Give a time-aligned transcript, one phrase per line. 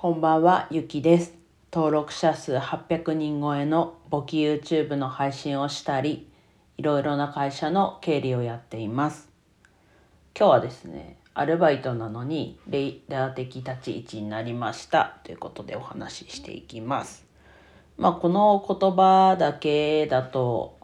[0.00, 1.34] こんばんは、ゆきです。
[1.70, 6.26] 登録者数800人超えの簿記 YouTube の配信をしたり、
[6.78, 9.28] いろいろな会社の経理をやっています。
[10.34, 17.26] 今日はですね、アルバイトなのにレイダー的立ち位置になりましたということでお話ししていきます。
[17.98, 20.78] まあ、この言葉だけだと、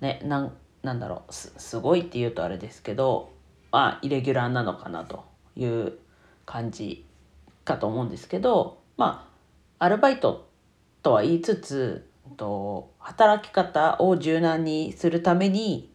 [0.00, 0.52] ね、なん
[0.82, 3.30] なんだろうす、すごいって言うとあれですけど、
[3.70, 5.24] まあ、イレギュラーなのかなと
[5.54, 5.92] いう
[6.44, 7.05] 感じ
[7.66, 9.28] かと思うんですけどま
[9.78, 10.48] あアルバイト
[11.02, 12.08] とは言いつつ
[12.38, 15.92] と働き方を柔軟にするために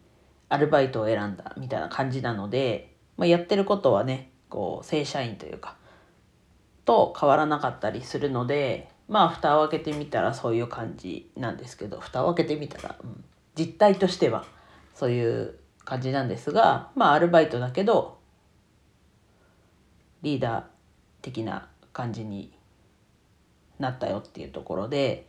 [0.49, 5.75] アルバイトを選んだみたいな感じなので、まあ、やってることはねこう正社員というか
[6.85, 13.23] と変わらなかったりするのでまあ蓋を開けてみたらそういう感じなんですけど蓋を開けてみたら、うん、
[13.57, 14.45] 実態としては
[14.93, 18.19] そういう感じなんですがまあアルバイトだけど
[20.21, 20.63] リーダー
[21.21, 22.51] 的な感じに
[23.79, 25.27] なったよっていうところで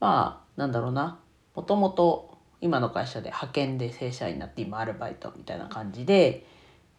[0.00, 1.18] まあなんだろうな。
[1.54, 6.46] もともと今の会社で派遣で正社員になって今アルバイトみたいな感じで、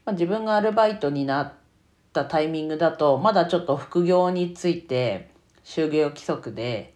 [0.05, 1.53] まあ、自分がアルバイトになっ
[2.13, 5.31] たタイミングだとまだちょっと副業について
[5.63, 6.93] 就業規則で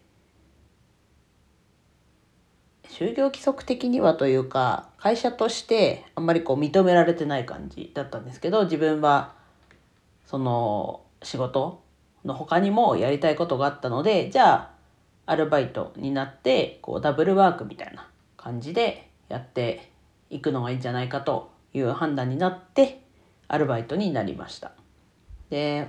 [2.88, 9.34] 就業規則的にはというか会社としてあんまりこう認められてない感じだったんですけど自分は
[10.24, 11.82] その仕事
[12.24, 14.70] の他にもやりたいことがあったのでじゃあ
[15.26, 19.90] アルバイトになってこうダブルワークみたいな感じでやって
[20.30, 23.00] いくのがいいんじゃないかという判断になって
[23.48, 24.72] アルバイトになりました。
[25.50, 25.88] で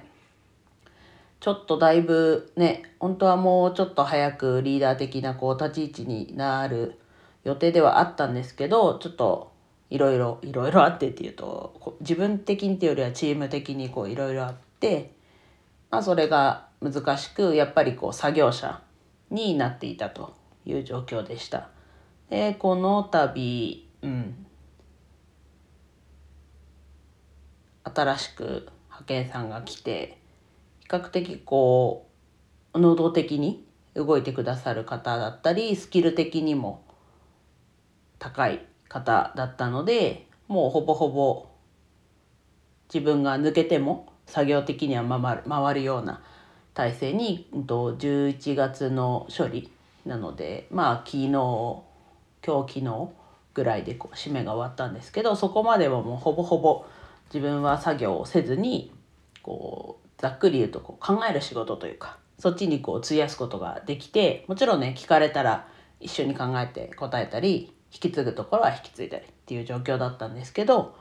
[1.39, 6.99] ちょっとだいぶね本当はもうちょっと早くリーダー的なこう立ち位置になる
[7.43, 9.51] 予定ではあったんですけどちょっと
[9.89, 15.11] いろいろいろいろあってっていうと自分的にっていうよりはチーム的にこういろいろあって
[15.89, 18.81] まあ、それが難しくやっぱりこう作業者
[19.29, 20.35] になっていたと
[20.65, 21.69] いう状況でした。
[22.29, 24.45] でこの度、うん、
[27.83, 30.17] 新しく派遣さんが来て
[30.81, 32.07] 比較的こ
[32.73, 36.83] う能動的に動いてくださる方だったりスキル的にも
[38.19, 41.47] 高い方だったのでもうほぼほぼ
[42.93, 46.21] 自分が抜けても作業的には回る回るような
[46.73, 49.71] 体制に11月の処理
[50.05, 51.83] なのでまあ昨日今
[52.65, 53.09] 日昨日
[53.53, 56.85] ぐらいでこう締めが終わったんですけどそこまではもうほぼほぼ
[57.33, 58.93] 自分は作業をせずに
[59.41, 65.67] こうざっくり言うとこう考える仕事というかそっちにこう費やすことができてもちろんね聞かれたら
[65.99, 70.95] 一緒に考えて答えたり引き継ぐところは引き継いだりっていう状況だったんですけど、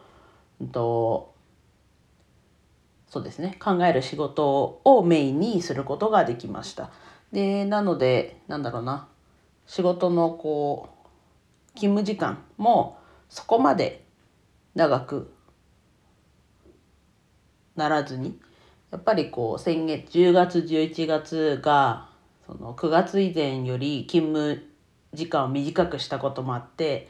[0.60, 1.34] うんと
[3.16, 3.56] そうですね。
[3.59, 6.91] 考える仕事をメインにすることができました。
[7.32, 9.09] でなのでなんだろうな。
[9.65, 12.99] 仕事のこう勤務時間も
[13.31, 14.05] そこまで
[14.75, 15.32] 長く
[17.75, 18.38] ならずに
[18.91, 22.10] やっぱりこう先月10月11月が
[22.44, 24.62] その9月以前より勤務
[25.15, 27.09] 時間を短くしたこともあって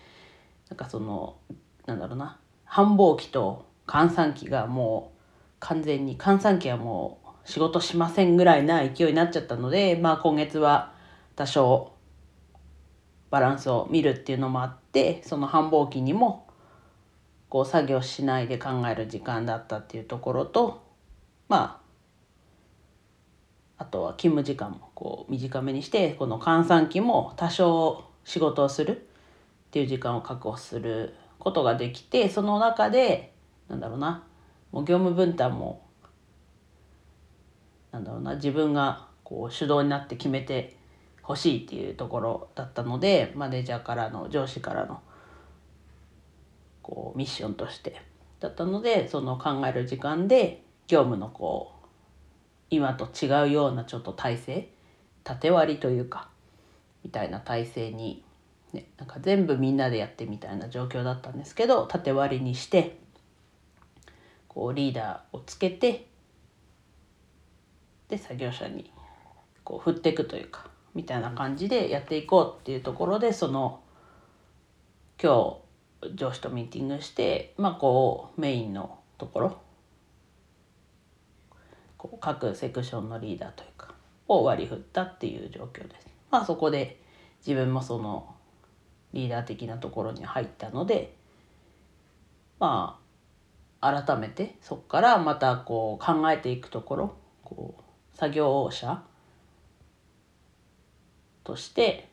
[0.68, 1.34] なんかその
[1.84, 2.38] なんだろうな。
[2.64, 5.15] 繁忙期と閑散期がもう
[5.68, 10.92] 完全に閑散期はもう仕事しませんぐらいな勢いになっちゃったので、まあ、今月は
[11.34, 11.92] 多少
[13.30, 16.46] バランスを見るっていうのもあってその繁忙期にも
[17.48, 20.84] こう作業しないで考える時間だったっていうところと
[21.48, 21.82] ま
[23.78, 29.00] ああとは勤務時間もこう短めにしてこの閑散期も多少仕事をするっ
[29.72, 33.32] ていう時間を確保することができてその中で
[33.68, 34.25] なんだろうな
[34.72, 35.86] もう業務分担も
[37.92, 40.76] なんだろうな自分がこう主導になって決めて
[41.22, 45.00] ほしいっていうところだったのでマネージャーからの上司からの
[46.82, 48.00] こうミッションとして
[48.38, 51.86] だったのでその考える時間で業務のこう
[52.70, 54.68] 今と違うようなちょっと体制
[55.24, 56.28] 縦割りというか
[57.02, 58.24] みたいな体制に、
[58.72, 62.98] ね、なんか全部みんなでやってみたいな状況だったんですけど縦割りにして
[64.56, 66.06] こうリーダーをつけて
[68.08, 68.90] で作業者に
[69.64, 73.80] こう振っていくというかみたいな感じでやっていこうっていうところでその
[75.22, 75.58] 今
[76.00, 79.58] 日上司とミーティングしてまあこうメインのところ
[81.98, 83.92] こう各セクションのリーダーというか
[84.26, 86.06] を割り振ったっていう状況です。
[86.30, 86.98] まあそこで
[87.46, 88.34] 自分もその
[89.12, 91.14] リーダー的なところに入ったので
[92.58, 93.05] まあ
[93.80, 99.02] 改めてそこからまたこう考えていくところこう作業者
[101.44, 102.08] として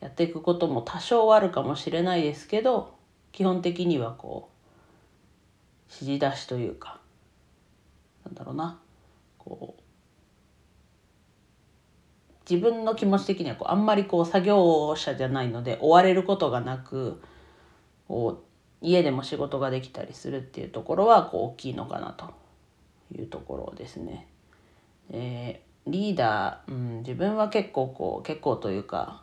[0.00, 2.94] やっていくことも多少あるかもしれないですけど
[3.32, 7.00] 基本的にはこう指示出しというか
[8.24, 8.78] なんだろうな
[9.38, 9.82] こう
[12.48, 17.20] 自分の気持ち的にはこうあんまりこう作業者じゃないので追われることがなく
[18.06, 18.47] こう
[18.80, 22.32] 家でも仕事ができたりするっていうところはこう大きいのかなと
[23.16, 24.26] いうところですね。
[25.10, 29.22] えー、リーダー、うん、自分は結構こう結構というか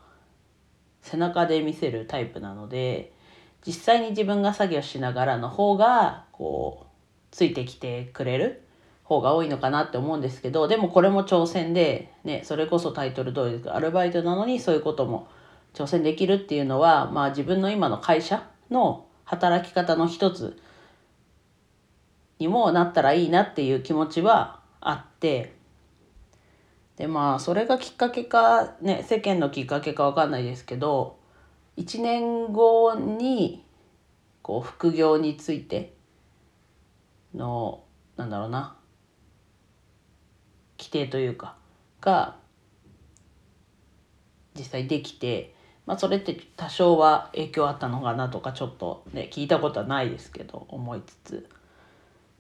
[1.02, 3.14] 背中で見せるタイプなので
[3.66, 6.86] 実際に自分が作業しながらの方がこう
[7.32, 8.64] ついてきてくれる
[9.04, 15.28] 方が多いのかなって思うんですけどでもこれも挑戦で、ね、それこそタイトル通りですアルバイトなのにそういうことも
[15.76, 20.58] 挑戦できるっていうのは、まあ、自分の今の会社の働き方の一つ
[22.40, 25.54] にもなったらいいなっていう気持ちはあって
[26.98, 31.18] でまあそれがきっかけかね世間のきっかけか分かんないですけど
[31.78, 33.66] 1年後に
[34.42, 35.96] こう副業について
[37.34, 37.84] の
[38.16, 38.78] なんだろうな
[40.78, 41.56] 規定というか
[42.02, 42.38] が
[44.58, 45.55] 実際できて、
[45.86, 51.50] まあ、それって多少は影響あったのかなとかちょっとね聞いたことはないですけど思いつつ、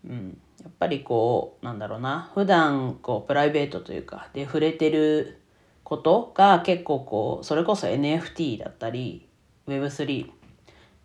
[0.03, 2.31] うん、やっぱりこうなんだろうな。
[2.33, 5.41] 普段こうプライベートというかで触れてる
[5.83, 9.27] ことが結構こうそれこそ NFT だったり
[9.67, 10.29] Web3 っ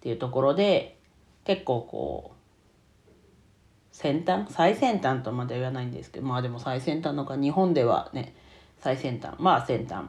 [0.01, 0.99] ていうところで
[1.45, 2.41] 結構こう
[3.95, 8.35] 先端最先端とまでは言わないんですけどまあでも最先端のか日本ではね
[8.79, 9.35] 最先端。
[9.39, 10.07] まあ先端。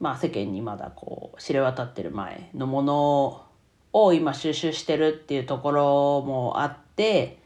[0.00, 3.46] まあ世間にまだこう知れ渡ってる前のもの
[3.92, 7.38] を今収集してるっていうところもあって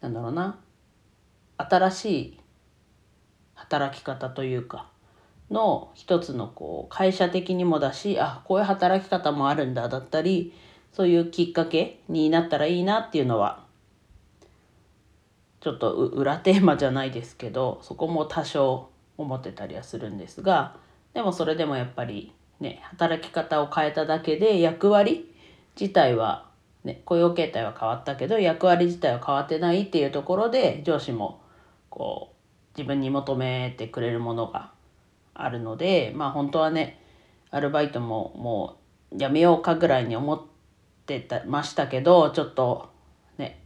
[0.00, 0.58] なんだろうな。
[1.56, 2.40] 新しい
[3.54, 4.88] 働き方というか
[5.50, 10.52] の一つのこう会社的にもだしあこういう働き方もあるんだだったり
[10.92, 13.64] そういうきっかけになったらいいなっていうのは
[15.60, 20.76] ちょっと裏テーマじゃないですけどそこも多少思ってたりはするんですが
[21.14, 25.32] でもそれでもやっぱりね働き方を変えただけで役割
[25.80, 26.50] 自体は、
[26.82, 31.40] ね、雇用形態は変わったけど役割自体は変わってないっていうところで上司も
[31.88, 34.72] こう自分に求めてくれるものが
[35.32, 37.00] あるのでまあ本当はね
[37.50, 38.76] アルバイトもも
[39.12, 40.42] うやめようかぐらいに思っ
[41.06, 42.90] てたましたけどちょっと
[43.38, 43.60] ね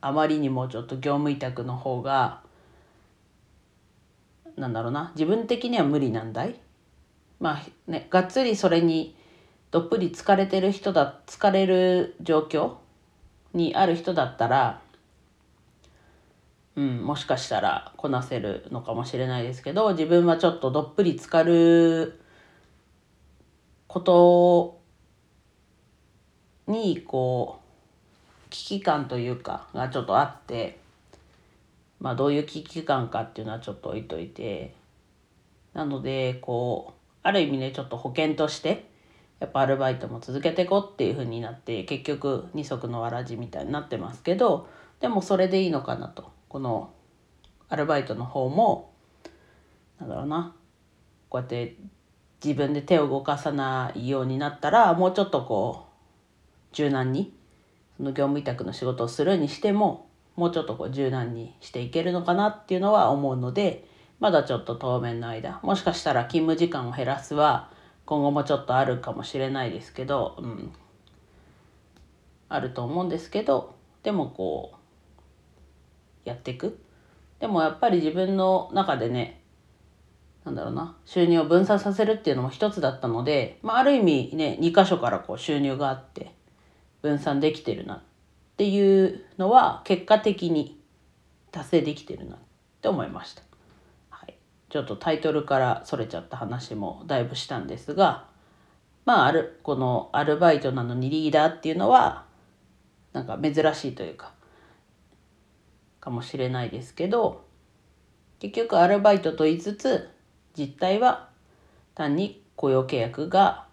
[0.00, 2.40] あまりにもちょっと業務委託の方が
[4.56, 6.58] なんだろうな自分的には無理なんだい
[7.40, 9.16] まあねがっつりそれに
[9.70, 12.74] どっぷり疲れてる人だ疲れる状況
[13.54, 14.80] にある人だったら
[16.76, 22.20] うん、もしかしたらこなせるのかもしれないですけど自分はちょっとどっぷり浸かる
[23.86, 24.80] こと
[26.68, 27.58] にこ
[28.46, 30.78] う危機感というかがちょっとあって
[31.98, 34.74] まあどういう危機感かっていうのはちょっと置いといて
[35.74, 38.88] なのでこうある意味ねちょっと保険として
[39.40, 44.68] やっぱアルバイトも続けていこうっていう風になって結局二足のわらじみたいになってますけど
[45.00, 46.30] でもそれでいいのかなと。
[46.48, 46.92] この
[47.68, 48.92] アルバイトの方も
[50.00, 50.56] なんだろうな
[51.28, 51.76] こうやって
[52.44, 57.32] 自分で手を動かさないようになったらもうちょっとこう柔軟に
[57.96, 63.86] その業務委託の仕事をするにしてももうちょっとこう柔軟にしていけるのかなっていうのは思うので
[64.20, 65.60] まだちょっと当面の間。
[65.62, 67.70] もしかしたら勤務時間を減らすは
[68.04, 70.72] 今後もちょっとあるかもしれないですけど、うん、
[72.48, 76.78] あると思うんですけどでもこうやっていく。
[77.40, 79.40] でもやっぱり自分の中でね
[80.44, 86.34] なんだろうな収入を分散させるっていうのも一つだったので、まあ、ある意味ね2箇所からこう収入があって
[87.00, 88.02] 分散できてるなっ
[88.58, 90.78] ていうのは結果的に
[91.50, 92.38] 達成できてるなっ
[92.82, 93.49] て思いました。
[94.70, 98.24] ちょっとタイトルからそれちゃった話もだいぶしたんですが
[99.04, 102.24] まああるこのアルバイトなのにリーダーっていうのは
[103.12, 104.32] なんか珍しいというか
[106.00, 107.44] かもしれないですけど
[108.38, 110.08] 結局アルバイトと言いつつ
[110.56, 111.28] 実態は
[111.94, 113.66] 単に雇用契約が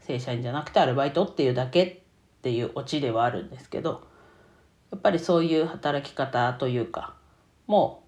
[0.00, 2.00] 正社員じゃなくてアルバイトっていうだけっ
[2.42, 4.06] ていうオチではあるんですけど
[4.90, 7.14] やっぱりそういう働き方というか
[7.66, 8.07] もう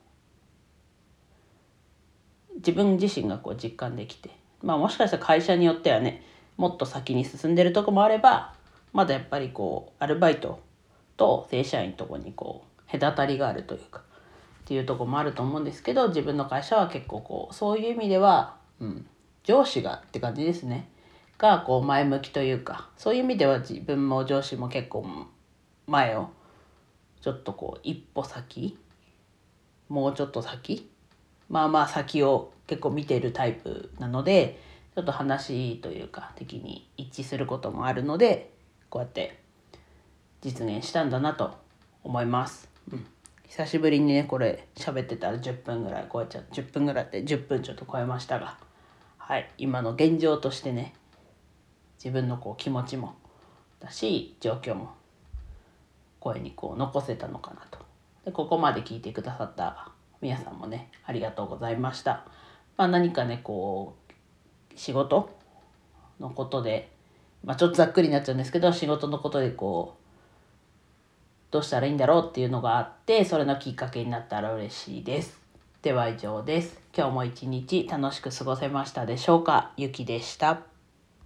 [2.60, 4.30] 自分自身がこう実感できて
[4.62, 6.22] まあもしかしたら会社によってはね
[6.56, 8.54] もっと先に進んでるとこもあれば
[8.92, 10.60] まだやっぱりこうアルバイト
[11.16, 14.02] と正社員とこにこう隔たりがあるというかっ
[14.66, 19.06] ていうとこもあると思うんですけど自分の会社は結構こうそういう意味では、うん、
[19.42, 20.88] 上司がって感じですね。
[21.38, 25.06] がこう前向きというかそういう意味では自分も上司も結構
[25.86, 26.28] 前を
[27.22, 28.78] ちょっとこう一歩先
[29.88, 30.89] もうちょっと先
[31.50, 34.60] まあまあ先を結構見てるタイプなので
[34.94, 38.52] ちょっと話というか的に一致することもあるので
[38.88, 39.40] こうやって
[40.40, 41.58] 実現したんだなと
[42.02, 42.70] 思います。
[42.90, 43.06] うん。
[43.46, 48.56] 久しぶりにねこれ喋ってたら10分ぐらい超えちゃって10分ぐらいって10分ちょっと超えましたが。
[49.18, 49.50] はい。
[49.58, 50.94] 今の現状としてね
[52.02, 53.16] 自分のこう気持ちも
[53.80, 54.92] だし状況も
[56.20, 57.80] 声にこう残せたのかなと。
[58.24, 59.90] でここまで聞いてくださった
[60.20, 62.24] 皆さんもねありがとうございました、
[62.76, 65.30] まあ、何かねこう仕事
[66.18, 66.90] のことで、
[67.44, 70.00] まあ、ちょっとざっくりになっちゃうんですけど仕事のことでこう
[71.50, 75.40] どうしたらいいんだろうっていうのがあってそれのきっかけになったら嬉しいです。
[75.82, 76.78] では以上です。
[76.96, 79.72] 今日も一日楽しく過ごせましたでしょうか？
[79.76, 80.69] ゆきでした。